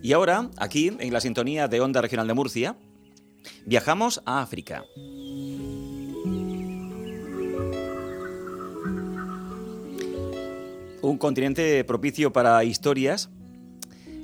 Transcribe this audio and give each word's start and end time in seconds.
Y 0.00 0.12
ahora, 0.12 0.50
aquí, 0.58 0.92
en 0.98 1.12
la 1.12 1.20
sintonía 1.20 1.66
de 1.66 1.80
Onda 1.80 2.00
Regional 2.00 2.28
de 2.28 2.34
Murcia, 2.34 2.76
viajamos 3.66 4.22
a 4.24 4.40
África. 4.42 4.84
Un 11.02 11.18
continente 11.18 11.82
propicio 11.84 12.32
para 12.32 12.62
historias, 12.62 13.28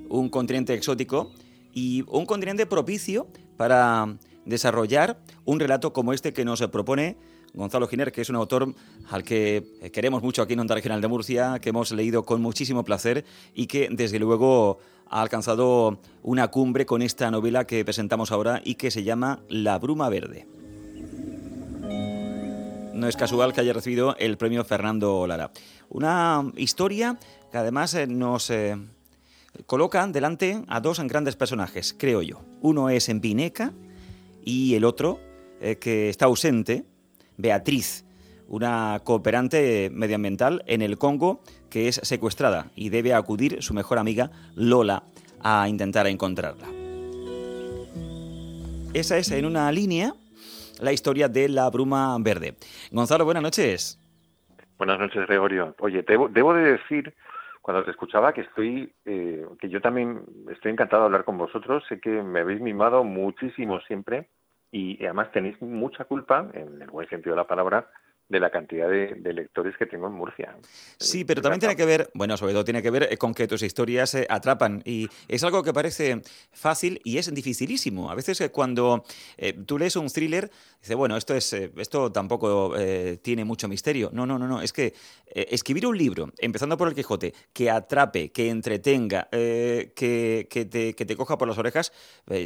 un 0.08 0.28
continente 0.28 0.74
exótico 0.74 1.32
y 1.72 2.04
un 2.08 2.24
continente 2.24 2.66
propicio 2.66 3.26
para 3.56 4.16
desarrollar 4.44 5.18
un 5.44 5.58
relato 5.58 5.92
como 5.92 6.12
este 6.12 6.32
que 6.32 6.44
nos 6.44 6.60
propone 6.68 7.16
Gonzalo 7.54 7.86
Giner, 7.86 8.12
que 8.12 8.20
es 8.20 8.28
un 8.28 8.36
autor 8.36 8.74
al 9.10 9.22
que 9.22 9.90
queremos 9.92 10.22
mucho 10.22 10.42
aquí 10.42 10.54
en 10.54 10.60
Onda 10.60 10.74
Regional 10.74 11.00
de 11.00 11.08
Murcia, 11.08 11.58
que 11.60 11.70
hemos 11.70 11.92
leído 11.92 12.24
con 12.24 12.42
muchísimo 12.42 12.84
placer 12.84 13.24
y 13.54 13.66
que 13.66 13.88
desde 13.90 14.18
luego 14.18 14.78
ha 15.08 15.22
alcanzado 15.22 15.98
una 16.22 16.48
cumbre 16.48 16.84
con 16.86 17.00
esta 17.00 17.30
novela 17.30 17.66
que 17.66 17.84
presentamos 17.84 18.32
ahora 18.32 18.60
y 18.64 18.74
que 18.74 18.90
se 18.90 19.04
llama 19.04 19.40
La 19.48 19.78
Bruma 19.78 20.08
Verde. 20.08 20.48
No 22.92 23.08
es 23.08 23.16
casual 23.16 23.52
que 23.52 23.60
haya 23.60 23.72
recibido 23.72 24.16
el 24.18 24.36
premio 24.36 24.64
Fernando 24.64 25.26
Lara. 25.26 25.50
Una 25.90 26.50
historia 26.56 27.18
que 27.50 27.58
además 27.58 27.94
eh, 27.94 28.06
nos 28.06 28.50
eh, 28.50 28.76
coloca 29.66 30.06
delante 30.06 30.62
a 30.68 30.80
dos 30.80 31.00
grandes 31.00 31.36
personajes, 31.36 31.94
creo 31.98 32.22
yo. 32.22 32.40
Uno 32.60 32.88
es 32.90 33.08
en 33.08 33.20
Pineca 33.20 33.72
y 34.44 34.74
el 34.74 34.84
otro, 34.84 35.20
eh, 35.60 35.76
que 35.76 36.08
está 36.08 36.26
ausente, 36.26 36.84
Beatriz, 37.36 38.04
una 38.48 39.00
cooperante 39.04 39.90
medioambiental 39.92 40.62
en 40.66 40.82
el 40.82 40.98
Congo 40.98 41.40
que 41.70 41.88
es 41.88 41.96
secuestrada 41.96 42.70
y 42.76 42.90
debe 42.90 43.14
acudir 43.14 43.62
su 43.62 43.74
mejor 43.74 43.98
amiga 43.98 44.30
Lola 44.54 45.02
a 45.42 45.68
intentar 45.68 46.06
encontrarla. 46.06 46.66
Esa 48.94 49.18
es 49.18 49.30
en 49.32 49.44
una 49.44 49.70
línea 49.72 50.14
la 50.80 50.92
historia 50.92 51.28
de 51.28 51.48
la 51.48 51.68
bruma 51.70 52.16
verde. 52.20 52.54
Gonzalo, 52.92 53.24
buenas 53.24 53.42
noches. 53.42 53.98
Buenas 54.78 54.98
noches, 54.98 55.26
Gregorio. 55.26 55.74
Oye, 55.80 56.04
debo, 56.06 56.54
de 56.54 56.72
decir, 56.72 57.14
cuando 57.60 57.84
te 57.84 57.90
escuchaba, 57.90 58.32
que 58.32 58.42
estoy, 58.42 58.92
eh, 59.04 59.44
que 59.60 59.68
yo 59.68 59.80
también 59.80 60.22
estoy 60.50 60.72
encantado 60.72 61.02
de 61.02 61.06
hablar 61.06 61.24
con 61.24 61.38
vosotros. 61.38 61.84
Sé 61.88 62.00
que 62.00 62.10
me 62.22 62.40
habéis 62.40 62.60
mimado 62.60 63.04
muchísimo 63.04 63.80
siempre 63.80 64.28
y 64.74 65.04
además 65.04 65.30
tenéis 65.30 65.60
mucha 65.62 66.04
culpa, 66.04 66.50
en 66.52 66.82
el 66.82 66.90
buen 66.90 67.08
sentido 67.08 67.36
de 67.36 67.42
la 67.42 67.46
palabra, 67.46 67.88
de 68.28 68.40
la 68.40 68.50
cantidad 68.50 68.88
de, 68.88 69.32
lectores 69.34 69.76
que 69.76 69.86
tengo 69.86 70.06
en 70.06 70.14
Murcia. 70.14 70.56
Sí, 70.98 71.24
pero 71.24 71.42
también 71.42 71.60
tiene 71.60 71.76
que 71.76 71.84
ver, 71.84 72.10
bueno, 72.14 72.36
sobre 72.36 72.52
todo 72.52 72.64
tiene 72.64 72.82
que 72.82 72.90
ver 72.90 73.08
eh, 73.10 73.16
con 73.18 73.34
que 73.34 73.46
tus 73.46 73.62
historias 73.62 74.10
se 74.10 74.26
atrapan 74.30 74.82
y 74.84 75.08
es 75.28 75.44
algo 75.44 75.62
que 75.62 75.72
parece 75.72 76.22
fácil 76.52 77.00
y 77.04 77.18
es 77.18 77.32
dificilísimo. 77.34 78.10
A 78.10 78.14
veces 78.14 78.40
eh, 78.40 78.50
cuando 78.50 79.04
eh, 79.36 79.52
tú 79.52 79.78
lees 79.78 79.96
un 79.96 80.08
thriller, 80.08 80.50
dices, 80.80 80.96
bueno, 80.96 81.16
esto, 81.16 81.34
es, 81.34 81.52
esto 81.52 82.12
tampoco 82.12 82.74
tiene 83.22 83.44
mucho 83.44 83.68
misterio. 83.68 84.10
No, 84.12 84.26
no, 84.26 84.38
no, 84.38 84.46
no, 84.46 84.60
es 84.60 84.72
que 84.72 84.94
escribir 85.26 85.86
un 85.86 85.96
libro, 85.96 86.30
empezando 86.38 86.76
por 86.76 86.88
el 86.88 86.94
Quijote, 86.94 87.32
que 87.52 87.70
atrape, 87.70 88.30
que 88.30 88.50
entretenga, 88.50 89.28
que, 89.30 89.92
que, 89.94 90.64
te, 90.64 90.94
que, 90.94 91.04
te, 91.04 91.16
coja 91.16 91.38
por 91.38 91.48
las 91.48 91.58
orejas, 91.58 91.92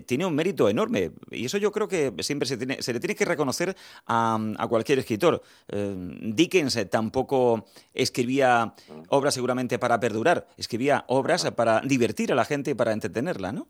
tiene 0.07 0.25
un 0.25 0.35
mérito 0.35 0.69
enorme. 0.69 1.11
Y 1.31 1.47
eso 1.47 1.59
yo 1.59 1.73
creo 1.73 1.89
que 1.89 2.13
siempre 2.21 2.47
se, 2.47 2.57
tiene, 2.57 2.81
se 2.81 2.93
le 2.93 3.01
tiene 3.01 3.15
que 3.15 3.25
reconocer 3.25 3.77
a, 4.07 4.39
a 4.59 4.69
cualquier 4.69 5.01
escritor. 5.01 5.43
Eh, 5.69 5.95
Dickens 6.21 6.77
eh, 6.77 6.87
tampoco 6.87 7.67
escribía 7.93 8.75
obras 9.09 9.35
seguramente 9.35 9.79
para 9.79 10.01
perdurar, 10.01 10.47
escribía 10.57 11.05
obras 11.09 11.51
para 11.53 11.81
divertir 11.81 12.33
a 12.33 12.35
la 12.35 12.45
gente 12.45 12.71
y 12.71 12.75
para 12.75 12.93
entretenerla, 12.93 13.53
¿no? 13.53 13.69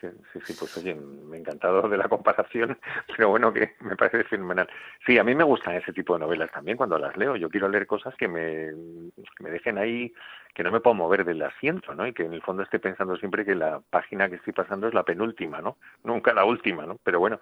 Sí, 0.00 0.08
sí, 0.32 0.40
sí, 0.44 0.54
pues 0.58 0.76
oye, 0.76 0.94
me 0.94 1.38
encantado 1.38 1.88
de 1.88 1.96
la 1.96 2.08
comparación, 2.08 2.76
pero 3.16 3.28
bueno, 3.28 3.52
que 3.52 3.74
me 3.80 3.96
parece 3.96 4.24
fenomenal. 4.24 4.68
Sí, 5.06 5.18
a 5.18 5.24
mí 5.24 5.34
me 5.34 5.44
gustan 5.44 5.76
ese 5.76 5.92
tipo 5.92 6.14
de 6.14 6.20
novelas 6.20 6.50
también 6.50 6.76
cuando 6.76 6.98
las 6.98 7.16
leo. 7.16 7.36
Yo 7.36 7.48
quiero 7.48 7.68
leer 7.68 7.86
cosas 7.86 8.14
que 8.16 8.26
me, 8.26 8.72
me 9.38 9.50
dejen 9.50 9.78
ahí, 9.78 10.12
que 10.52 10.64
no 10.64 10.72
me 10.72 10.80
puedo 10.80 10.94
mover 10.94 11.24
del 11.24 11.42
asiento, 11.42 11.94
¿no? 11.94 12.06
Y 12.06 12.12
que 12.12 12.24
en 12.24 12.32
el 12.32 12.42
fondo 12.42 12.62
esté 12.62 12.80
pensando 12.80 13.16
siempre 13.16 13.44
que 13.44 13.54
la 13.54 13.80
página 13.88 14.28
que 14.28 14.36
estoy 14.36 14.52
pasando 14.52 14.88
es 14.88 14.94
la 14.94 15.04
penúltima, 15.04 15.60
¿no? 15.60 15.78
Nunca 16.02 16.34
la 16.34 16.44
última, 16.44 16.86
¿no? 16.86 16.98
Pero 17.02 17.20
bueno, 17.20 17.40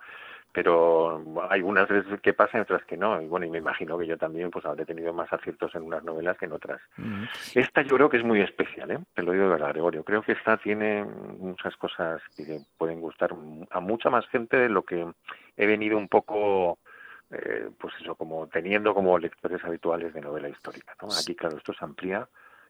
pero 0.53 1.25
hay 1.49 1.63
unas 1.63 1.89
veces 1.89 2.21
que 2.21 2.35
pasa 2.35 2.59
y 2.59 2.61
otras 2.61 2.85
que 2.85 2.97
no 2.97 3.21
y 3.21 3.27
bueno 3.27 3.47
y 3.47 3.51
me 3.51 3.59
imagino 3.59 3.99
que 3.99 4.07
yo 4.07 4.19
también 4.19 4.51
pues 4.51 4.65
habré 4.67 4.85
tenido 4.85 5.13
más 5.13 5.33
aciertos 5.33 5.75
en 5.75 5.83
unas 5.83 6.05
novelas 6.05 6.37
que 6.37 6.45
en 6.45 6.53
otras 6.53 6.81
esta 7.55 7.83
yo 7.83 7.97
creo 7.97 8.11
que 8.11 8.19
es 8.19 8.25
muy 8.25 8.41
especial 8.41 8.91
¿eh? 8.91 8.99
te 9.15 9.23
lo 9.23 9.33
digo 9.33 9.45
de 9.45 9.51
verdad 9.51 9.71
Gregorio 9.71 10.05
creo 10.05 10.23
que 10.23 10.33
esta 10.33 10.59
tiene 10.59 11.05
muchas 11.05 11.75
cosas 11.77 12.21
que 12.37 12.61
pueden 12.77 13.01
gustar 13.01 13.35
a 13.71 13.81
mucha 13.81 14.11
más 14.11 14.27
gente 14.29 14.59
de 14.59 14.69
lo 14.69 14.83
que 14.83 15.07
he 15.57 15.67
venido 15.67 15.97
un 15.97 16.09
poco 16.09 16.79
eh, 17.31 17.71
pues 17.79 17.95
eso 18.01 18.15
como 18.15 18.47
teniendo 18.49 18.95
como 18.95 19.19
lectores 19.19 19.65
habituales 19.65 20.13
de 20.13 20.21
novela 20.21 20.51
histórica 20.51 20.95
¿no? 21.01 21.09
aquí 21.09 21.35
claro 21.35 21.57
esto 21.57 21.73
se 21.73 21.85
amplía 21.85 22.29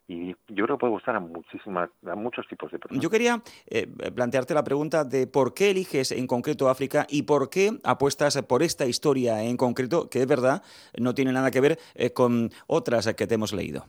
y 0.08 0.34
yo 0.48 0.64
creo 0.64 0.76
que 0.76 0.80
puede 0.80 0.92
gustar 0.92 1.16
a 1.16 1.20
muchísimas, 1.20 1.90
a 2.06 2.14
muchos 2.14 2.46
tipos 2.48 2.70
de 2.70 2.78
personas. 2.78 3.02
Yo 3.02 3.10
quería 3.10 3.42
eh, 3.66 3.86
plantearte 4.14 4.54
la 4.54 4.64
pregunta 4.64 5.04
de 5.04 5.26
por 5.26 5.54
qué 5.54 5.70
eliges 5.70 6.12
en 6.12 6.26
concreto 6.26 6.68
África 6.68 7.06
y 7.08 7.22
por 7.22 7.48
qué 7.48 7.78
apuestas 7.84 8.40
por 8.42 8.62
esta 8.62 8.86
historia 8.86 9.42
en 9.42 9.56
concreto, 9.56 10.08
que 10.10 10.20
es 10.20 10.26
verdad, 10.26 10.62
no 10.98 11.14
tiene 11.14 11.32
nada 11.32 11.50
que 11.50 11.60
ver 11.60 11.78
eh, 11.94 12.12
con 12.12 12.50
otras 12.66 13.14
que 13.14 13.26
te 13.26 13.34
hemos 13.34 13.52
leído. 13.52 13.84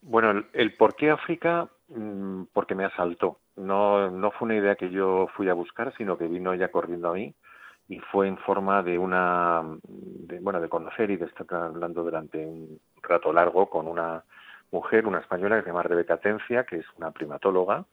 Bueno, 0.00 0.44
el, 0.52 0.74
por 0.76 0.94
qué 0.94 1.10
África, 1.10 1.68
mm, 1.88 2.44
porque 2.52 2.74
me 2.74 2.84
asaltó. 2.84 3.40
No, 3.56 4.10
no 4.10 4.30
fue 4.32 4.46
una 4.46 4.56
idea 4.56 4.76
que 4.76 4.90
yo 4.90 5.28
fui 5.36 5.48
a 5.48 5.54
buscar, 5.54 5.92
sino 5.96 6.16
que 6.16 6.28
vino 6.28 6.54
ya 6.54 6.70
corriendo 6.70 7.10
a 7.10 7.14
mí 7.14 7.34
y 7.88 7.98
fue 7.98 8.28
en 8.28 8.36
forma 8.38 8.82
de 8.82 8.98
una, 8.98 9.62
de, 9.82 10.38
bueno, 10.40 10.60
de 10.60 10.68
conocer 10.68 11.10
y 11.10 11.16
de 11.16 11.24
estar 11.24 11.46
hablando 11.50 12.04
durante 12.04 12.44
un 12.46 12.78
rato 13.02 13.32
largo 13.32 13.68
con 13.68 13.88
una 13.88 14.22
mujer, 14.70 15.06
una 15.06 15.18
española 15.18 15.56
que 15.56 15.62
se 15.62 15.68
llama 15.68 15.82
Rebeca 15.82 16.18
Tencia, 16.18 16.64
que 16.64 16.76
es 16.76 16.86
una 16.96 17.10
primatóloga, 17.10 17.84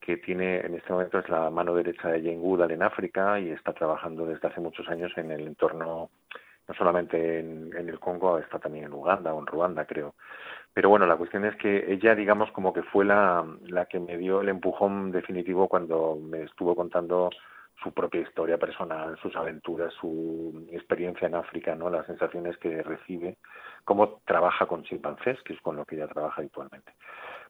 que 0.00 0.16
tiene 0.18 0.60
en 0.60 0.74
este 0.74 0.92
momento 0.92 1.18
es 1.18 1.28
la 1.28 1.50
mano 1.50 1.74
derecha 1.74 2.08
de 2.08 2.20
Jane 2.20 2.38
Goodall 2.38 2.70
en 2.70 2.82
África 2.82 3.40
y 3.40 3.50
está 3.50 3.72
trabajando 3.72 4.26
desde 4.26 4.46
hace 4.48 4.60
muchos 4.60 4.88
años 4.88 5.12
en 5.16 5.30
el 5.30 5.46
entorno, 5.46 6.10
no 6.68 6.74
solamente 6.74 7.40
en, 7.40 7.72
el 7.74 7.98
Congo, 7.98 8.38
está 8.38 8.58
también 8.58 8.84
en 8.84 8.92
Uganda 8.92 9.34
o 9.34 9.40
en 9.40 9.46
Ruanda, 9.46 9.84
creo. 9.84 10.14
Pero 10.72 10.90
bueno, 10.90 11.06
la 11.06 11.16
cuestión 11.16 11.44
es 11.44 11.56
que 11.56 11.92
ella, 11.92 12.14
digamos, 12.14 12.50
como 12.52 12.72
que 12.72 12.82
fue 12.82 13.04
la, 13.04 13.44
la 13.62 13.86
que 13.86 13.98
me 13.98 14.18
dio 14.18 14.42
el 14.42 14.48
empujón 14.48 15.10
definitivo 15.10 15.68
cuando 15.68 16.16
me 16.20 16.42
estuvo 16.42 16.74
contando 16.74 17.30
su 17.82 17.92
propia 17.92 18.22
historia 18.22 18.58
personal, 18.58 19.18
sus 19.20 19.34
aventuras, 19.36 19.92
su 19.94 20.66
experiencia 20.70 21.26
en 21.26 21.34
África, 21.34 21.74
¿no? 21.74 21.90
las 21.90 22.06
sensaciones 22.06 22.56
que 22.58 22.82
recibe, 22.82 23.36
cómo 23.84 24.20
trabaja 24.24 24.66
con 24.66 24.82
chimpancés, 24.82 25.40
que 25.42 25.52
es 25.52 25.60
con 25.60 25.76
lo 25.76 25.84
que 25.84 25.96
ella 25.96 26.08
trabaja 26.08 26.40
habitualmente. 26.40 26.92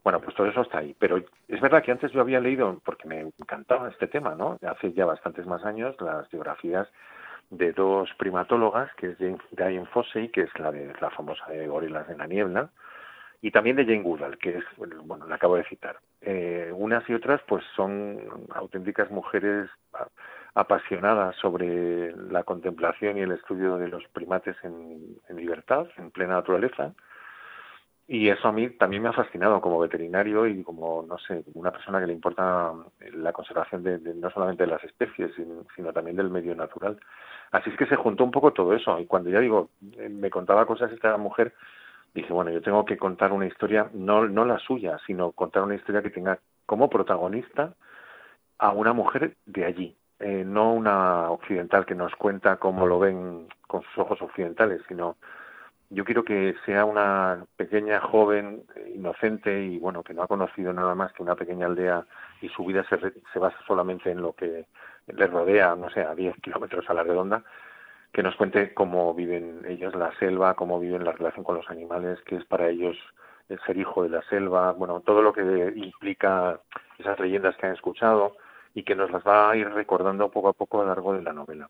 Bueno, 0.02 0.20
pues 0.20 0.36
todo 0.36 0.46
eso 0.46 0.60
está 0.62 0.78
ahí. 0.78 0.94
Pero 0.98 1.16
es 1.48 1.60
verdad 1.60 1.82
que 1.82 1.90
antes 1.90 2.12
yo 2.12 2.20
había 2.20 2.40
leído, 2.40 2.80
porque 2.84 3.08
me 3.08 3.20
encantaba 3.20 3.88
este 3.88 4.06
tema, 4.06 4.34
¿no? 4.34 4.58
Hace 4.66 4.92
ya 4.92 5.04
bastantes 5.04 5.46
más 5.46 5.64
años, 5.64 5.96
las 6.00 6.28
biografías 6.30 6.88
de 7.50 7.72
dos 7.72 8.08
primatólogas, 8.18 8.92
que 8.94 9.08
es 9.08 9.18
Diane 9.18 9.86
Fossey, 9.86 10.28
que 10.28 10.42
es 10.42 10.58
la 10.58 10.70
de 10.70 10.92
la 11.00 11.10
famosa 11.10 11.46
de 11.46 11.66
Gorilas 11.66 12.08
en 12.08 12.18
la 12.18 12.26
Niebla, 12.26 12.70
y 13.46 13.52
también 13.52 13.76
de 13.76 13.84
Jane 13.84 14.02
Goodall, 14.02 14.38
que 14.38 14.58
es, 14.58 14.64
bueno, 14.76 15.24
la 15.28 15.36
acabo 15.36 15.54
de 15.54 15.62
citar. 15.68 16.00
Eh, 16.20 16.72
unas 16.74 17.08
y 17.08 17.14
otras, 17.14 17.40
pues 17.46 17.62
son 17.76 18.18
auténticas 18.52 19.08
mujeres 19.12 19.70
apasionadas 20.52 21.36
sobre 21.36 22.10
la 22.28 22.42
contemplación 22.42 23.16
y 23.16 23.20
el 23.20 23.30
estudio 23.30 23.76
de 23.76 23.86
los 23.86 24.02
primates 24.08 24.56
en, 24.64 25.16
libertad, 25.36 25.86
en 25.96 26.10
plena 26.10 26.34
naturaleza. 26.34 26.92
Y 28.08 28.30
eso 28.30 28.48
a 28.48 28.52
mí 28.52 28.68
también 28.70 29.04
me 29.04 29.10
ha 29.10 29.12
fascinado 29.12 29.60
como 29.60 29.78
veterinario 29.78 30.48
y 30.48 30.64
como, 30.64 31.04
no 31.08 31.16
sé, 31.18 31.44
una 31.54 31.70
persona 31.70 32.00
que 32.00 32.08
le 32.08 32.14
importa 32.14 32.72
la 33.12 33.32
conservación 33.32 33.84
de, 33.84 34.00
no 34.16 34.28
solamente 34.30 34.64
de 34.64 34.70
las 34.70 34.82
especies, 34.82 35.30
sino, 35.76 35.92
también 35.92 36.16
del 36.16 36.30
medio 36.30 36.56
natural. 36.56 36.98
Así 37.52 37.70
es 37.70 37.76
que 37.76 37.86
se 37.86 37.94
juntó 37.94 38.24
un 38.24 38.32
poco 38.32 38.52
todo 38.52 38.74
eso. 38.74 38.98
Y 38.98 39.06
cuando 39.06 39.30
ya 39.30 39.38
digo, 39.38 39.70
eh, 39.98 40.08
me 40.08 40.30
contaba 40.30 40.66
cosas 40.66 40.90
esta 40.90 41.16
mujer, 41.16 41.54
dije, 42.16 42.32
bueno, 42.32 42.50
yo 42.50 42.62
tengo 42.62 42.84
que 42.86 42.96
contar 42.96 43.30
una 43.30 43.46
historia, 43.46 43.90
no, 43.92 44.26
no 44.26 44.46
la 44.46 44.58
suya, 44.58 44.98
sino 45.06 45.32
contar 45.32 45.62
una 45.62 45.74
historia 45.74 46.02
que 46.02 46.10
tenga 46.10 46.38
como 46.64 46.88
protagonista 46.88 47.74
a 48.58 48.72
una 48.72 48.94
mujer 48.94 49.36
de 49.44 49.66
allí, 49.66 49.96
eh, 50.18 50.42
no 50.46 50.72
una 50.72 51.30
occidental 51.30 51.84
que 51.84 51.94
nos 51.94 52.16
cuenta 52.16 52.56
cómo 52.56 52.86
lo 52.86 52.98
ven 52.98 53.48
con 53.68 53.82
sus 53.82 53.98
ojos 53.98 54.22
occidentales, 54.22 54.80
sino 54.88 55.16
yo 55.90 56.04
quiero 56.06 56.24
que 56.24 56.54
sea 56.64 56.86
una 56.86 57.44
pequeña 57.56 58.00
joven 58.00 58.64
inocente 58.94 59.62
y 59.62 59.78
bueno 59.78 60.02
que 60.02 60.14
no 60.14 60.22
ha 60.22 60.26
conocido 60.26 60.72
nada 60.72 60.94
más 60.94 61.12
que 61.12 61.22
una 61.22 61.36
pequeña 61.36 61.66
aldea 61.66 62.06
y 62.40 62.48
su 62.48 62.64
vida 62.64 62.82
se, 62.88 62.98
se 63.30 63.38
basa 63.38 63.58
solamente 63.66 64.10
en 64.10 64.22
lo 64.22 64.32
que 64.32 64.64
le 65.06 65.26
rodea, 65.26 65.76
no 65.76 65.90
sé, 65.90 66.00
a 66.00 66.14
10 66.14 66.36
kilómetros 66.40 66.88
a 66.88 66.94
la 66.94 67.02
redonda, 67.02 67.44
que 68.12 68.22
nos 68.22 68.36
cuente 68.36 68.72
cómo 68.74 69.14
viven 69.14 69.62
ellos 69.68 69.94
la 69.94 70.16
selva, 70.18 70.54
cómo 70.54 70.80
viven 70.80 71.04
la 71.04 71.12
relación 71.12 71.44
con 71.44 71.56
los 71.56 71.68
animales, 71.68 72.18
que 72.26 72.36
es 72.36 72.44
para 72.44 72.68
ellos 72.68 72.96
el 73.48 73.60
ser 73.60 73.76
hijo 73.76 74.02
de 74.02 74.08
la 74.08 74.22
selva, 74.22 74.72
bueno, 74.72 75.00
todo 75.00 75.22
lo 75.22 75.32
que 75.32 75.72
implica 75.76 76.60
esas 76.98 77.18
leyendas 77.20 77.56
que 77.56 77.66
han 77.66 77.74
escuchado 77.74 78.36
y 78.74 78.82
que 78.82 78.94
nos 78.94 79.10
las 79.10 79.22
va 79.26 79.50
a 79.50 79.56
ir 79.56 79.68
recordando 79.70 80.30
poco 80.30 80.48
a 80.48 80.52
poco 80.52 80.78
a 80.78 80.82
lo 80.82 80.88
largo 80.88 81.14
de 81.14 81.22
la 81.22 81.32
novela. 81.32 81.68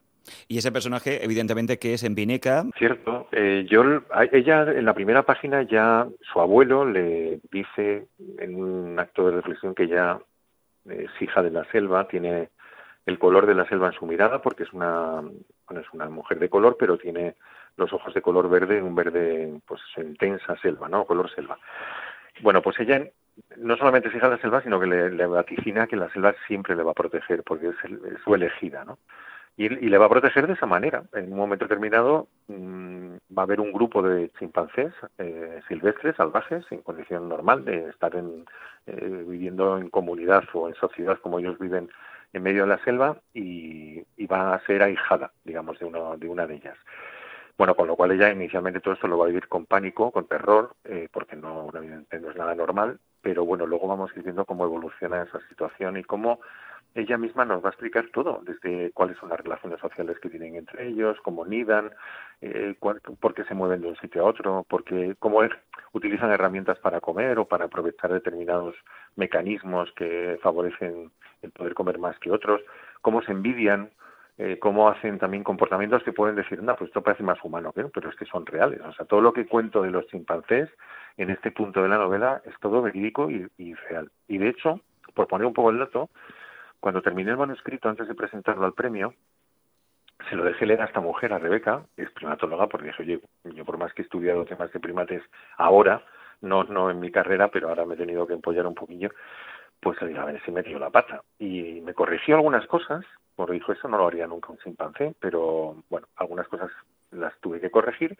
Y 0.49 0.59
ese 0.59 0.73
personaje, 0.73 1.25
evidentemente, 1.25 1.79
que 1.79 1.95
es 1.95 2.03
en 2.03 2.17
Vineca. 2.17 2.65
Cierto. 2.77 3.29
Eh, 3.31 3.65
yo, 3.71 3.85
ella 4.33 4.63
en 4.63 4.85
la 4.85 4.95
primera 4.95 5.23
página 5.23 5.63
ya 5.63 6.09
su 6.21 6.41
abuelo 6.41 6.85
le 6.85 7.41
dice 7.53 8.09
en 8.39 8.57
un 8.57 8.99
acto 8.99 9.27
de 9.27 9.37
reflexión 9.37 9.75
que 9.75 9.87
ya 9.87 10.19
es 10.89 11.11
hija 11.21 11.43
de 11.43 11.51
la 11.51 11.65
selva, 11.71 12.09
tiene 12.09 12.49
el 13.07 13.19
color 13.21 13.47
de 13.47 13.55
la 13.55 13.69
selva 13.69 13.89
en 13.89 13.93
su 13.93 14.07
mirada 14.07 14.43
porque 14.43 14.65
es 14.65 14.73
una, 14.73 15.23
bueno, 15.69 15.83
es 15.83 15.93
una 15.93 16.09
mujer 16.09 16.39
de 16.39 16.49
color, 16.49 16.77
pero 16.79 16.99
tiene 16.99 17.37
los 17.77 17.93
ojos 17.93 18.15
de 18.15 18.23
color 18.23 18.49
verde, 18.49 18.83
un 18.83 18.95
verde 18.95 19.61
pues 19.67 19.81
intensa 19.97 20.57
selva, 20.59 20.89
¿no? 20.89 21.05
Color 21.05 21.31
selva. 21.35 21.59
Bueno, 22.43 22.63
pues 22.63 22.79
ella 22.81 23.03
no 23.57 23.77
solamente 23.77 24.09
es 24.09 24.15
hija 24.15 24.29
de 24.29 24.37
la 24.37 24.41
selva, 24.41 24.63
sino 24.63 24.81
que 24.81 24.87
le, 24.87 25.27
vaticina 25.27 25.87
que 25.87 25.97
la 25.97 26.11
selva 26.11 26.35
siempre 26.47 26.75
le 26.75 26.83
va 26.83 26.93
a 26.93 26.95
proteger 26.95 27.43
porque 27.43 27.69
es, 27.69 27.77
su 28.25 28.35
elegida, 28.35 28.85
¿no? 28.85 28.99
Y, 29.59 29.69
le 29.71 29.97
va 29.97 30.05
a 30.05 30.11
proteger 30.11 30.47
de 30.47 30.53
esa 30.53 30.67
manera. 30.67 31.05
En 31.15 31.33
un 31.33 31.39
momento 31.39 31.65
determinado 31.65 32.29
mm, 32.49 33.15
va 33.37 33.43
a 33.43 33.45
haber 33.45 33.59
un 33.59 33.73
grupo 33.73 34.03
de 34.03 34.31
chimpancés 34.39 34.93
eh, 35.17 35.63
silvestres, 35.67 36.17
salvajes, 36.17 36.65
en 36.71 36.83
condición 36.83 37.27
normal 37.27 37.65
de 37.65 37.89
estar 37.89 38.15
en, 38.17 38.45
eh, 38.87 39.25
viviendo 39.27 39.79
en 39.79 39.89
comunidad 39.89 40.45
o 40.53 40.69
en 40.69 40.75
sociedad 40.75 41.19
como 41.23 41.39
ellos 41.39 41.59
viven 41.59 41.89
en 42.33 42.43
medio 42.43 42.63
de 42.63 42.69
la 42.69 42.85
selva 42.85 43.19
y, 43.35 44.03
y 44.17 44.27
va 44.27 44.55
a 44.55 44.61
ser 44.67 44.83
ahijada, 44.83 45.33
digamos, 45.45 45.79
de, 45.79 45.87
uno, 45.87 46.17
de 46.17 46.29
una 46.29 46.47
de 46.47 46.57
ellas. 46.57 46.77
Bueno, 47.59 47.75
con 47.75 47.87
lo 47.87 47.97
cual 47.97 48.13
ella 48.13 48.31
inicialmente 48.31 48.81
todo 48.81 48.95
esto 48.95 49.09
lo 49.09 49.17
va 49.17 49.25
a 49.25 49.29
vivir 49.29 49.49
con 49.49 49.65
pánico, 49.65 50.11
con 50.11 50.27
terror, 50.27 50.75
eh, 50.85 51.09
porque 51.11 51.37
no, 51.37 51.71
no 51.73 51.81
es 51.81 52.37
nada 52.37 52.55
normal, 52.55 52.99
pero 53.23 53.45
bueno, 53.47 53.67
luego 53.67 53.89
vamos 53.89 54.13
viendo 54.15 54.45
cómo 54.45 54.65
evoluciona 54.65 55.23
esa 55.23 55.41
situación 55.49 55.97
y 55.97 56.05
cómo 56.05 56.41
ella 56.97 57.19
misma 57.19 57.45
nos 57.45 57.63
va 57.63 57.69
a 57.69 57.73
explicar 57.73 58.07
todo, 58.13 58.41
desde 58.43 58.91
cuáles 58.93 59.19
son 59.19 59.29
las 59.29 59.41
relaciones 59.41 59.79
sociales 59.81 60.19
que 60.19 60.31
tienen 60.31 60.57
entre 60.57 60.89
ellos, 60.89 61.19
cómo 61.23 61.45
nidan, 61.45 61.91
eh, 62.41 62.75
por 62.81 63.35
qué 63.35 63.45
se 63.45 63.55
mueven 63.55 63.83
de 63.83 63.89
un 63.89 63.97
sitio 63.97 64.23
a 64.23 64.31
otro, 64.31 64.65
porque 64.69 65.15
cómo 65.19 65.41
utilizan 65.93 66.31
herramientas 66.31 66.79
para 66.79 67.01
comer 67.01 67.39
o 67.39 67.47
para 67.47 67.67
aprovechar 67.67 68.13
determinados 68.13 68.75
mecanismos 69.15 69.93
que 69.93 70.39
favorecen 70.43 71.11
el 71.43 71.51
poder 71.53 71.75
comer 71.75 71.99
más 71.99 72.19
que 72.19 72.31
otros, 72.31 72.63
cómo 73.03 73.21
se 73.23 73.33
envidian, 73.33 73.91
eh, 74.39 74.59
cómo 74.59 74.89
hacen 74.89 75.19
también 75.19 75.45
comportamientos 75.45 76.03
que 76.03 76.13
pueden 76.13 76.37
decir, 76.37 76.63
no, 76.63 76.77
pues 76.77 76.89
esto 76.89 77.03
parece 77.03 77.23
más 77.23 77.43
humano, 77.45 77.73
pero 77.75 78.09
es 78.09 78.17
que 78.17 78.25
son 78.25 78.47
reales. 78.47 78.81
O 78.81 78.93
sea, 78.95 79.05
todo 79.05 79.21
lo 79.21 79.35
que 79.35 79.47
cuento 79.47 79.83
de 79.83 79.91
los 79.91 80.07
chimpancés 80.07 80.71
en 81.19 81.29
este 81.29 81.51
punto 81.51 81.83
de 81.83 81.89
la 81.91 81.99
novela 81.99 82.41
es 82.47 82.55
todo 82.61 82.81
verídico 82.81 83.31
y, 83.31 83.47
y 83.59 83.75
real. 83.75 84.11
Y 84.29 84.39
de 84.39 84.49
hecho, 84.49 84.81
por 85.15 85.27
poner 85.27 85.47
un 85.47 85.55
poco 85.55 85.71
el 85.71 85.79
dato, 85.79 86.11
cuando 86.87 87.03
terminé 87.03 87.33
el 87.33 87.37
manuscrito, 87.37 87.89
antes 87.89 88.07
de 88.07 88.15
presentarlo 88.15 88.65
al 88.65 88.73
premio, 88.73 89.13
se 90.31 90.37
lo 90.37 90.45
dejé 90.45 90.67
leer 90.67 90.83
a 90.83 90.85
esta 90.85 91.01
mujer, 91.01 91.33
a 91.33 91.39
Rebeca, 91.41 91.85
es 91.97 92.09
primatóloga, 92.13 92.69
porque 92.69 92.87
dije, 92.87 93.03
oye, 93.03 93.21
yo 93.43 93.65
por 93.65 93.77
más 93.77 93.93
que 93.93 94.03
he 94.03 94.05
estudiado 94.05 94.45
temas 94.45 94.73
de 94.73 94.79
primates 94.79 95.21
ahora, 95.57 96.05
no, 96.43 96.63
no 96.63 96.89
en 96.89 97.01
mi 97.01 97.11
carrera, 97.11 97.49
pero 97.49 97.71
ahora 97.71 97.85
me 97.87 97.95
he 97.95 97.97
tenido 97.97 98.25
que 98.25 98.35
empollar 98.35 98.69
un 98.69 98.77
poquillo, 98.77 99.11
pues 99.81 100.01
le 100.01 100.11
dije, 100.11 100.21
a 100.21 100.27
ver 100.27 100.41
si 100.45 100.53
me 100.53 100.63
dio 100.63 100.79
la 100.79 100.91
pata. 100.91 101.23
Y 101.41 101.81
me 101.81 101.93
corrigió 101.93 102.37
algunas 102.37 102.65
cosas, 102.69 103.05
porque 103.35 103.55
dijo, 103.55 103.73
eso 103.73 103.89
no 103.89 103.99
lo 103.99 104.07
haría 104.07 104.29
nunca 104.29 104.53
un 104.53 104.59
chimpancé, 104.59 105.13
pero 105.19 105.83
bueno, 105.91 106.07
algunas 106.15 106.47
cosas 106.47 106.71
las 107.11 107.37
tuve 107.41 107.61
que 107.61 107.73
corregir. 107.73 108.17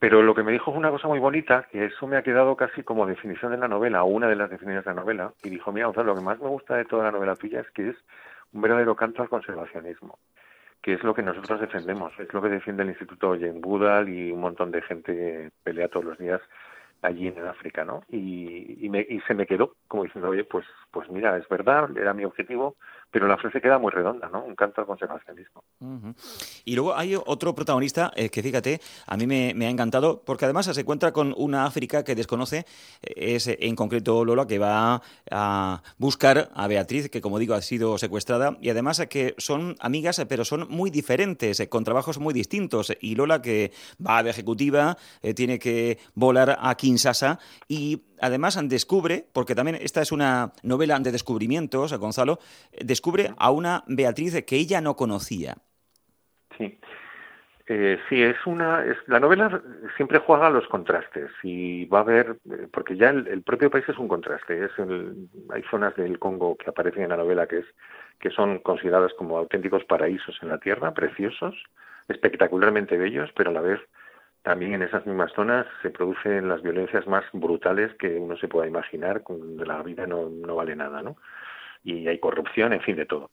Pero 0.00 0.22
lo 0.22 0.34
que 0.34 0.42
me 0.42 0.50
dijo 0.50 0.72
fue 0.72 0.78
una 0.78 0.90
cosa 0.90 1.08
muy 1.08 1.18
bonita, 1.18 1.68
que 1.70 1.84
eso 1.84 2.06
me 2.06 2.16
ha 2.16 2.22
quedado 2.22 2.56
casi 2.56 2.82
como 2.82 3.06
definición 3.06 3.52
de 3.52 3.58
la 3.58 3.68
novela, 3.68 4.02
o 4.02 4.06
una 4.06 4.28
de 4.28 4.34
las 4.34 4.48
definiciones 4.48 4.84
de 4.86 4.90
la 4.92 5.00
novela, 5.02 5.34
y 5.44 5.50
dijo, 5.50 5.70
mira, 5.72 5.92
lo 5.94 6.14
que 6.14 6.22
más 6.22 6.40
me 6.40 6.48
gusta 6.48 6.76
de 6.76 6.86
toda 6.86 7.04
la 7.04 7.12
novela 7.12 7.36
tuya 7.36 7.60
es 7.60 7.70
que 7.72 7.90
es 7.90 7.96
un 8.54 8.62
verdadero 8.62 8.96
canto 8.96 9.20
al 9.20 9.28
conservacionismo, 9.28 10.18
que 10.80 10.94
es 10.94 11.02
lo 11.04 11.12
que 11.14 11.22
nosotros 11.22 11.60
defendemos, 11.60 12.18
es 12.18 12.32
lo 12.32 12.40
que 12.40 12.48
defiende 12.48 12.82
el 12.82 12.88
Instituto 12.88 13.34
Jane 13.34 13.60
Goodall 13.60 14.08
y 14.08 14.32
un 14.32 14.40
montón 14.40 14.70
de 14.70 14.80
gente 14.80 15.14
que 15.14 15.50
pelea 15.62 15.88
todos 15.88 16.06
los 16.06 16.18
días 16.18 16.40
allí 17.02 17.28
en 17.28 17.46
África, 17.46 17.84
¿no? 17.84 18.02
Y, 18.08 18.84
y, 18.84 18.88
me, 18.88 19.06
y 19.06 19.20
se 19.20 19.34
me 19.34 19.46
quedó 19.46 19.74
como 19.86 20.04
diciendo, 20.04 20.30
oye, 20.30 20.44
pues, 20.44 20.64
pues 20.90 21.10
mira, 21.10 21.36
es 21.36 21.46
verdad, 21.48 21.90
era 21.94 22.14
mi 22.14 22.24
objetivo, 22.24 22.76
pero 23.10 23.26
la 23.26 23.36
frase 23.36 23.60
queda 23.60 23.78
muy 23.78 23.90
redonda, 23.90 24.28
¿no? 24.28 24.44
Un 24.44 24.54
canto 24.54 24.80
al 24.80 24.86
conservacionismo. 24.86 25.64
Y 26.64 26.74
luego 26.74 26.94
hay 26.94 27.14
otro 27.14 27.54
protagonista 27.54 28.12
eh, 28.14 28.30
que, 28.30 28.42
fíjate, 28.42 28.80
a 29.06 29.16
mí 29.16 29.26
me, 29.26 29.66
ha 29.66 29.70
encantado, 29.70 30.22
porque 30.22 30.44
además 30.44 30.66
se 30.66 30.80
encuentra 30.80 31.12
con 31.12 31.34
una 31.36 31.64
África 31.64 32.04
que 32.04 32.14
desconoce, 32.14 32.66
eh, 33.02 33.34
es 33.34 33.48
en 33.48 33.74
concreto 33.74 34.24
Lola, 34.24 34.46
que 34.46 34.58
va 34.58 35.02
a 35.30 35.82
buscar 35.98 36.50
a 36.54 36.66
Beatriz, 36.68 37.10
que 37.10 37.20
como 37.20 37.38
digo 37.38 37.54
ha 37.54 37.62
sido 37.62 37.98
secuestrada, 37.98 38.56
y 38.60 38.70
además 38.70 39.02
que 39.08 39.34
son 39.38 39.76
amigas, 39.80 40.24
pero 40.28 40.44
son 40.44 40.68
muy 40.68 40.90
diferentes, 40.90 41.58
eh, 41.60 41.68
con 41.68 41.84
trabajos 41.84 42.18
muy 42.18 42.32
distintos. 42.32 42.92
Y 43.00 43.16
Lola, 43.16 43.42
que 43.42 43.72
va 44.04 44.22
de 44.22 44.30
ejecutiva, 44.30 44.96
tiene 45.34 45.58
que 45.58 45.98
volar 46.14 46.58
a 46.60 46.74
Kinshasa 46.76 47.38
y 47.66 48.02
además 48.20 48.58
descubre, 48.68 49.24
porque 49.32 49.54
también 49.54 49.78
esta 49.80 50.02
es 50.02 50.12
una 50.12 50.52
novela 50.62 50.98
de 50.98 51.12
descubrimientos, 51.12 51.96
Gonzalo, 51.98 52.38
descubre 52.80 53.32
a 53.38 53.50
una 53.50 53.84
Beatriz 53.86 54.44
que 54.44 54.56
ella 54.56 54.80
no 54.80 54.96
conocía. 54.96 55.56
Sí. 56.56 56.78
Eh, 57.72 58.00
sí, 58.08 58.20
es 58.20 58.36
una. 58.46 58.84
Es, 58.84 58.96
la 59.06 59.20
novela 59.20 59.62
siempre 59.96 60.18
juega 60.18 60.48
a 60.48 60.50
los 60.50 60.66
contrastes 60.66 61.30
y 61.44 61.84
va 61.84 61.98
a 61.98 62.02
haber. 62.02 62.36
Eh, 62.50 62.66
porque 62.72 62.96
ya 62.96 63.10
el, 63.10 63.42
propio 63.42 63.70
país 63.70 63.88
es 63.88 63.96
un 63.96 64.08
contraste. 64.08 64.64
Es 64.64 64.72
hay 65.50 65.62
zonas 65.70 65.94
del 65.94 66.18
Congo 66.18 66.56
que 66.56 66.68
aparecen 66.68 67.04
en 67.04 67.10
la 67.10 67.16
novela 67.16 67.46
que, 67.46 67.58
es, 67.58 67.66
que 68.18 68.30
son 68.30 68.58
consideradas 68.58 69.12
como 69.14 69.38
auténticos 69.38 69.84
paraísos 69.84 70.36
en 70.42 70.48
la 70.48 70.58
tierra, 70.58 70.92
preciosos, 70.94 71.54
espectacularmente 72.08 72.96
bellos, 72.96 73.30
pero 73.36 73.50
a 73.50 73.52
la 73.52 73.60
vez 73.60 73.80
también 74.42 74.74
en 74.74 74.82
esas 74.82 75.06
mismas 75.06 75.32
zonas 75.32 75.66
se 75.82 75.90
producen 75.90 76.48
las 76.48 76.62
violencias 76.62 77.06
más 77.06 77.24
brutales 77.32 77.92
que 77.94 78.16
uno 78.16 78.36
se 78.36 78.48
pueda 78.48 78.66
imaginar, 78.66 79.22
donde 79.28 79.66
la 79.66 79.82
vida 79.82 80.06
no, 80.06 80.28
no 80.30 80.56
vale 80.56 80.74
nada, 80.74 81.02
¿no? 81.02 81.16
Y 81.84 82.08
hay 82.08 82.18
corrupción, 82.18 82.72
en 82.72 82.80
fin, 82.80 82.96
de 82.96 83.06
todo. 83.06 83.30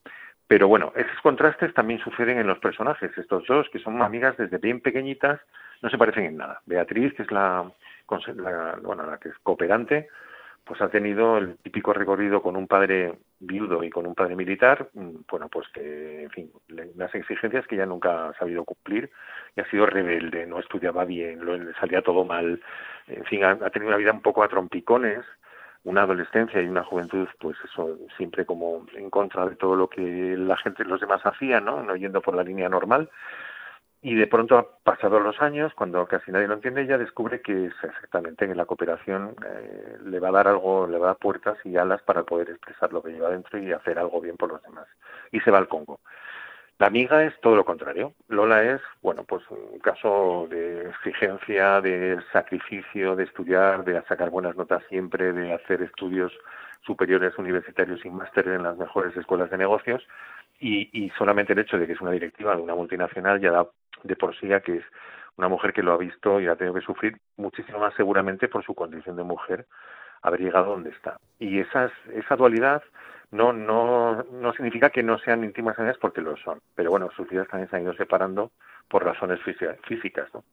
Pero 0.48 0.68
bueno, 0.68 0.94
esos 0.96 1.20
contrastes 1.22 1.74
también 1.74 2.00
suceden 2.00 2.40
en 2.40 2.48
los 2.48 2.60
personajes. 2.60 3.18
Estos 3.18 3.46
dos, 3.48 3.70
que 3.70 3.80
son 3.80 4.02
amigas 4.02 4.38
desde 4.38 4.58
bien 4.58 4.80
pequeñitas, 4.80 5.42
no 5.82 5.90
se 5.90 5.98
parecen 5.98 6.26
en 6.26 6.38
nada. 6.38 6.62
Beatriz, 6.66 7.14
que 7.14 7.24
es 7.24 7.32
la, 7.32 7.70
la 8.36 8.80
bueno, 8.82 9.06
la 9.06 9.18
que 9.18 9.30
es 9.30 9.38
cooperante, 9.44 10.08
pues 10.68 10.82
ha 10.82 10.90
tenido 10.90 11.38
el 11.38 11.58
típico 11.58 11.94
recorrido 11.94 12.42
con 12.42 12.58
un 12.58 12.68
padre 12.68 13.18
viudo 13.40 13.84
y 13.84 13.90
con 13.90 14.06
un 14.06 14.14
padre 14.14 14.36
militar, 14.36 14.90
mm, 14.94 15.22
bueno, 15.30 15.48
pues 15.50 15.68
que, 15.70 16.24
en 16.24 16.30
fin, 16.30 16.52
unas 16.96 17.16
exigencias 17.16 17.66
que 17.68 17.78
ya 17.78 17.86
nunca 17.86 18.30
ha 18.30 18.34
sabido 18.34 18.66
cumplir 18.66 19.10
y 19.56 19.62
ha 19.62 19.70
sido 19.70 19.86
rebelde, 19.86 20.46
no 20.46 20.60
estudiaba 20.60 21.06
bien, 21.06 21.46
le 21.46 21.74
salía 21.76 22.02
todo 22.02 22.26
mal, 22.26 22.62
en 23.08 23.24
fin, 23.26 23.44
ha, 23.44 23.56
tenido 23.70 23.90
una 23.90 23.98
vida 23.98 24.12
un 24.12 24.22
poco 24.22 24.44
a 24.44 24.50
trompicones, 24.50 25.24
una 25.86 26.02
adolescencia 26.02 26.62
y 26.62 26.68
una 26.68 26.84
juventud, 26.84 27.28
pues 27.40 27.56
eso, 27.64 27.98
siempre 28.18 28.46
como 28.46 28.86
en 28.94 29.10
contra 29.10 29.46
de 29.48 29.56
todo 29.56 29.76
lo 29.76 29.88
que 29.88 30.36
la 30.38 30.58
gente, 30.58 30.84
los 30.84 31.00
demás 31.00 31.26
hacían, 31.26 31.64
¿no? 31.64 31.82
No 31.82 31.96
yendo 31.96 32.22
por 32.22 32.36
la 32.36 32.44
línea 32.44 32.68
normal, 32.68 33.10
y 34.02 34.16
de 34.16 34.28
pronto, 34.28 34.78
pasados 34.84 35.22
los 35.24 35.42
años, 35.42 35.74
cuando 35.74 36.06
casi 36.08 36.32
nadie 36.32 36.48
lo 36.48 36.54
entiende, 36.54 36.84
ella 36.84 36.98
descubre 36.98 37.42
que 37.42 37.66
es 37.66 37.74
exactamente 37.84 38.48
que 38.48 38.54
la 38.54 38.66
cooperación 38.66 39.36
eh, 39.46 39.98
le 40.06 40.20
va 40.20 40.30
a 40.30 40.34
dar 40.34 40.48
algo, 40.48 40.86
le 40.88 41.00
va 41.00 41.08
a 41.08 41.10
dar 41.10 41.18
puertas 41.18 41.58
y 41.66 41.78
alas 41.78 42.02
para 42.04 42.24
poder 42.24 42.52
expresar 42.52 42.94
lo 42.94 43.02
que 43.02 43.12
lleva 43.12 43.30
dentro 43.30 43.58
y 43.58 43.72
hacer 43.72 43.98
algo 43.98 44.22
bien 44.22 44.38
por 44.38 44.50
los 44.52 44.62
demás. 44.62 44.88
Y 45.32 45.40
se 45.40 45.50
va 45.50 45.58
al 45.58 45.68
Congo. 45.68 46.00
La 46.78 46.88
amiga 46.88 47.24
es 47.24 47.34
todo 47.42 47.56
lo 47.56 47.66
contrario. 47.66 48.14
Lola 48.28 48.64
es, 48.64 48.82
bueno, 49.02 49.24
pues 49.24 49.44
un 49.50 49.80
caso 49.80 50.48
de 50.48 50.90
exigencia, 50.90 51.82
de 51.82 52.20
sacrificio, 52.32 53.16
de 53.16 53.24
estudiar, 53.24 53.84
de 53.84 54.00
sacar 54.04 54.30
buenas 54.30 54.56
notas 54.56 54.84
siempre, 54.90 55.34
de 55.34 55.54
hacer 55.54 55.82
estudios 55.82 56.32
superiores 56.86 57.36
universitarios 57.40 58.06
y 58.06 58.12
máster 58.12 58.48
en 58.50 58.62
las 58.62 58.78
mejores 58.78 59.18
escuelas 59.18 59.50
de 59.50 59.58
negocios 59.58 60.08
y, 60.60 60.90
y, 61.06 61.10
solamente 61.12 61.54
el 61.54 61.60
hecho 61.60 61.78
de 61.78 61.86
que 61.86 61.94
es 61.94 62.02
una 62.02 62.12
directiva 62.12 62.56
de 62.56 62.62
una 62.62 62.76
multinacional 62.76 63.40
ya 63.40 63.52
da 63.52 63.68
de 64.04 64.16
por 64.16 64.36
sí 64.40 64.52
a 64.54 64.62
que 64.62 64.78
es 64.78 64.84
una 65.38 65.48
mujer 65.48 65.74
que 65.74 65.84
lo 65.84 65.94
ha 65.94 65.98
visto 65.98 66.40
y 66.40 66.48
ha 66.48 66.56
tenido 66.56 66.74
que 66.74 66.82
sufrir 66.82 67.18
muchísimo 67.36 67.80
más 67.80 67.94
seguramente 67.96 68.48
por 68.48 68.66
su 68.66 68.74
condición 68.74 69.16
de 69.16 69.24
mujer 69.24 69.68
haber 70.22 70.42
llegado 70.42 70.72
donde 70.72 70.90
está. 70.90 71.20
Y 71.40 71.60
esas, 71.60 71.92
esa 72.14 72.36
dualidad 72.36 72.82
no, 73.32 73.54
no, 73.54 74.24
no 74.24 74.54
significa 74.54 74.90
que 74.90 75.04
no 75.04 75.20
sean 75.20 75.44
íntimas 75.44 75.78
ellas 75.80 75.98
porque 76.00 76.22
lo 76.22 76.36
son, 76.38 76.60
pero 76.76 76.90
bueno, 76.90 77.10
sus 77.16 77.30
vidas 77.30 77.48
también 77.48 77.70
se 77.70 77.76
han 77.76 77.84
ido 77.84 77.94
separando 77.94 78.52
por 78.90 79.04
razones 79.04 79.40
físicas. 79.88 80.28
¿no? 80.34 80.44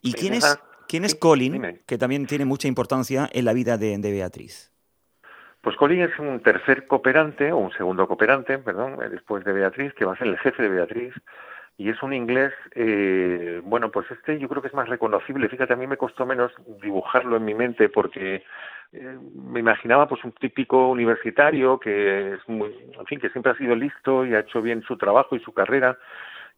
¿Y 0.00 0.12
quién 0.12 0.34
es, 0.34 0.58
quién 0.88 1.04
es 1.04 1.14
Colin, 1.14 1.82
que 1.86 1.98
también 1.98 2.26
tiene 2.26 2.44
mucha 2.44 2.68
importancia 2.68 3.28
en 3.32 3.44
la 3.44 3.52
vida 3.52 3.76
de, 3.76 3.98
de 3.98 4.12
Beatriz? 4.12 4.72
Pues 5.60 5.76
Colin 5.76 6.02
es 6.02 6.18
un 6.18 6.40
tercer 6.40 6.86
cooperante, 6.86 7.52
o 7.52 7.58
un 7.58 7.72
segundo 7.72 8.06
cooperante, 8.06 8.58
perdón, 8.58 8.98
después 9.10 9.44
de 9.44 9.52
Beatriz, 9.52 9.92
que 9.94 10.06
va 10.06 10.14
a 10.14 10.16
ser 10.16 10.28
el 10.28 10.38
jefe 10.38 10.62
de 10.62 10.68
Beatriz, 10.70 11.14
y 11.76 11.88
es 11.88 12.02
un 12.02 12.12
inglés, 12.12 12.52
eh, 12.74 13.60
bueno, 13.64 13.90
pues 13.90 14.10
este 14.10 14.38
yo 14.38 14.48
creo 14.50 14.60
que 14.60 14.68
es 14.68 14.74
más 14.74 14.88
reconocible. 14.88 15.48
Fíjate, 15.48 15.72
a 15.72 15.76
mí 15.76 15.86
me 15.86 15.96
costó 15.96 16.26
menos 16.26 16.52
dibujarlo 16.82 17.36
en 17.38 17.44
mi 17.46 17.54
mente 17.54 17.88
porque 17.88 18.44
eh, 18.92 19.18
me 19.34 19.60
imaginaba 19.60 20.06
pues 20.06 20.22
un 20.24 20.32
típico 20.32 20.88
universitario 20.88 21.80
que 21.80 22.34
es 22.34 22.48
muy, 22.48 22.68
en 22.98 23.06
fin, 23.06 23.18
que 23.18 23.30
siempre 23.30 23.52
ha 23.52 23.56
sido 23.56 23.74
listo 23.74 24.26
y 24.26 24.34
ha 24.34 24.40
hecho 24.40 24.60
bien 24.60 24.82
su 24.82 24.98
trabajo 24.98 25.36
y 25.36 25.40
su 25.40 25.54
carrera 25.54 25.96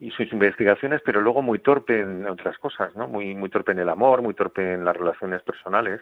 y 0.01 0.11
sus 0.11 0.33
investigaciones, 0.33 1.01
pero 1.05 1.21
luego 1.21 1.41
muy 1.41 1.61
torpe 1.61 2.01
en 2.01 2.27
otras 2.27 2.59
cosas, 2.59 2.97
¿no? 2.97 3.07
Muy 3.07 3.35
muy 3.37 3.49
torpe 3.49 3.71
en 3.71 3.79
el 3.79 3.91
amor, 3.91 4.23
muy 4.23 4.35
torpe 4.35 4.73
en 4.73 4.85
las 4.85 4.97
relaciones 4.97 5.41
personales 5.43 6.01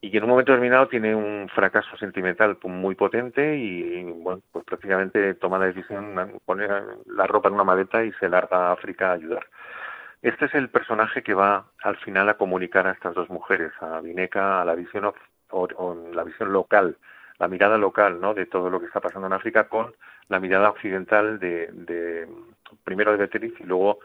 y 0.00 0.10
que 0.10 0.18
en 0.18 0.24
un 0.24 0.30
momento 0.30 0.52
determinado 0.52 0.88
tiene 0.88 1.14
un 1.14 1.48
fracaso 1.48 1.96
sentimental 1.96 2.58
muy 2.64 2.94
potente 2.94 3.56
y, 3.56 4.02
bueno, 4.04 4.42
pues 4.52 4.64
prácticamente 4.64 5.34
toma 5.34 5.58
la 5.58 5.66
decisión, 5.66 6.40
pone 6.44 6.68
la 7.06 7.26
ropa 7.26 7.48
en 7.48 7.54
una 7.54 7.64
maleta 7.64 8.04
y 8.04 8.12
se 8.12 8.28
larga 8.28 8.68
a 8.68 8.72
África 8.72 9.10
a 9.10 9.14
ayudar. 9.14 9.46
Este 10.22 10.46
es 10.46 10.54
el 10.54 10.68
personaje 10.68 11.22
que 11.22 11.34
va 11.34 11.66
al 11.82 11.96
final 11.96 12.28
a 12.28 12.34
comunicar 12.34 12.86
a 12.86 12.92
estas 12.92 13.14
dos 13.14 13.30
mujeres, 13.30 13.72
a 13.80 14.00
Vineca, 14.00 14.60
a 14.60 14.64
la 14.64 14.74
visión 14.74 15.12
o, 15.50 15.96
la 16.12 16.24
visión 16.24 16.52
local, 16.52 16.96
la 17.38 17.48
mirada 17.48 17.78
local, 17.78 18.20
¿no? 18.20 18.34
De 18.34 18.46
todo 18.46 18.70
lo 18.70 18.80
que 18.80 18.86
está 18.86 19.00
pasando 19.00 19.26
en 19.26 19.34
África 19.34 19.68
con 19.68 19.94
la 20.28 20.40
mirada 20.40 20.70
occidental 20.70 21.38
de, 21.38 21.68
de 21.72 22.28
primero 22.84 23.12
de 23.12 23.18
Beatriz 23.18 23.54
y 23.60 23.64
luego 23.64 24.00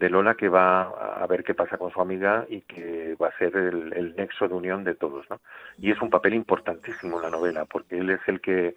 de 0.00 0.08
Lola 0.08 0.34
que 0.34 0.48
va 0.48 0.82
a 0.82 1.26
ver 1.26 1.44
qué 1.44 1.54
pasa 1.54 1.76
con 1.76 1.92
su 1.92 2.00
amiga 2.00 2.46
y 2.48 2.62
que 2.62 3.16
va 3.20 3.28
a 3.28 3.38
ser 3.38 3.54
el, 3.54 4.14
nexo 4.16 4.48
de 4.48 4.54
unión 4.54 4.82
de 4.82 4.94
todos, 4.94 5.28
¿no? 5.28 5.40
Y 5.78 5.90
es 5.90 6.00
un 6.00 6.08
papel 6.08 6.34
importantísimo 6.34 7.18
en 7.18 7.22
la 7.22 7.30
novela 7.30 7.66
porque 7.66 7.98
él 7.98 8.08
es 8.08 8.20
el 8.26 8.40
que 8.40 8.74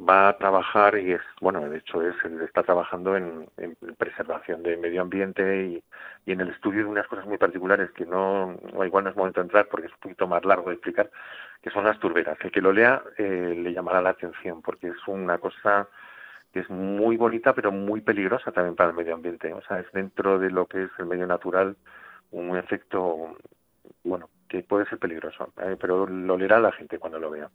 va 0.00 0.28
a 0.28 0.38
trabajar 0.38 0.98
y 0.98 1.12
es, 1.12 1.20
bueno, 1.40 1.60
de 1.68 1.76
hecho 1.78 2.02
es, 2.02 2.16
está 2.42 2.62
trabajando 2.62 3.14
en, 3.14 3.46
preservación 3.98 4.62
de 4.62 4.78
medio 4.78 5.02
ambiente 5.02 5.66
y, 5.66 5.84
en 6.32 6.40
el 6.40 6.48
estudio 6.48 6.80
de 6.80 6.88
unas 6.88 7.06
cosas 7.06 7.26
muy 7.26 7.36
particulares 7.36 7.90
que 7.90 8.06
no, 8.06 8.56
igual 8.82 9.04
no 9.04 9.10
es 9.10 9.16
momento 9.16 9.40
de 9.40 9.44
entrar 9.44 9.68
porque 9.68 9.88
es 9.88 9.92
un 9.92 10.00
poquito 10.00 10.26
más 10.26 10.42
largo 10.46 10.70
de 10.70 10.76
explicar, 10.76 11.10
que 11.62 11.70
son 11.70 11.84
las 11.84 11.98
turberas. 11.98 12.38
El 12.40 12.50
que 12.50 12.62
lo 12.62 12.72
lea 12.72 13.02
eh, 13.18 13.54
le 13.54 13.72
llamará 13.74 14.00
la 14.00 14.10
atención 14.10 14.62
porque 14.62 14.88
es 14.88 14.96
una 15.06 15.36
cosa 15.36 15.86
que 16.54 16.60
es 16.60 16.70
muy 16.70 17.16
bonita 17.16 17.52
pero 17.52 17.72
muy 17.72 18.00
peligrosa 18.00 18.52
también 18.52 18.76
para 18.76 18.90
el 18.90 18.96
medio 18.96 19.14
ambiente. 19.14 19.52
O 19.52 19.60
sea, 19.62 19.80
es 19.80 19.86
dentro 19.92 20.38
de 20.38 20.50
lo 20.50 20.66
que 20.66 20.84
es 20.84 20.90
el 21.00 21.06
medio 21.06 21.26
natural 21.26 21.76
un 22.30 22.56
efecto, 22.56 23.36
bueno, 24.04 24.30
que 24.48 24.62
puede 24.62 24.86
ser 24.86 24.98
peligroso, 24.98 25.52
¿eh? 25.60 25.76
pero 25.80 26.06
lo 26.06 26.38
leerá 26.38 26.60
la 26.60 26.70
gente 26.70 27.00
cuando 27.00 27.18
lo 27.18 27.30
vea. 27.30 27.50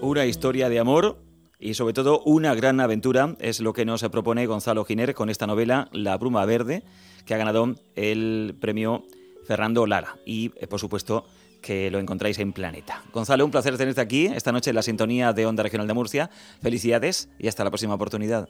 Una 0.00 0.24
historia 0.24 0.70
de 0.70 0.78
amor 0.78 1.16
y 1.58 1.74
sobre 1.74 1.92
todo 1.92 2.22
una 2.24 2.54
gran 2.54 2.80
aventura 2.80 3.36
es 3.40 3.60
lo 3.60 3.74
que 3.74 3.84
nos 3.84 4.02
propone 4.08 4.46
Gonzalo 4.46 4.86
Giner 4.86 5.14
con 5.14 5.28
esta 5.28 5.46
novela 5.46 5.88
La 5.92 6.16
Bruma 6.16 6.46
Verde, 6.46 6.82
que 7.26 7.34
ha 7.34 7.38
ganado 7.38 7.74
el 7.94 8.56
premio 8.58 9.04
Fernando 9.44 9.86
Lara. 9.86 10.16
Y, 10.24 10.52
eh, 10.56 10.66
por 10.66 10.80
supuesto, 10.80 11.26
que 11.62 11.90
lo 11.90 11.98
encontráis 11.98 12.38
en 12.38 12.52
Planeta. 12.52 13.02
Gonzalo, 13.12 13.44
un 13.44 13.50
placer 13.50 13.76
tenerte 13.78 14.00
aquí 14.00 14.26
esta 14.26 14.52
noche 14.52 14.70
en 14.70 14.76
la 14.76 14.82
sintonía 14.82 15.32
de 15.32 15.46
Onda 15.46 15.62
Regional 15.62 15.86
de 15.86 15.94
Murcia. 15.94 16.28
Felicidades 16.60 17.30
y 17.38 17.48
hasta 17.48 17.64
la 17.64 17.70
próxima 17.70 17.94
oportunidad. 17.94 18.48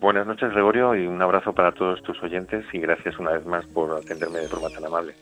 Buenas 0.00 0.26
noches, 0.26 0.50
Gregorio, 0.52 0.94
y 0.94 1.06
un 1.06 1.20
abrazo 1.20 1.52
para 1.52 1.72
todos 1.72 2.02
tus 2.02 2.22
oyentes 2.22 2.64
y 2.72 2.78
gracias 2.78 3.18
una 3.18 3.32
vez 3.32 3.44
más 3.44 3.66
por 3.66 3.94
atenderme 3.94 4.38
de 4.38 4.48
forma 4.48 4.70
tan 4.70 4.86
amable. 4.86 5.14